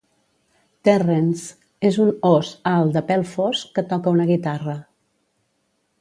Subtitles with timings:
[0.87, 1.43] Terrence:
[1.91, 4.79] és un ós alt de pèl fosc que toca una guitarra.